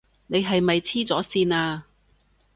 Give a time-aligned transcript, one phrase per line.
[0.25, 1.85] 你係咪痴咗線呀？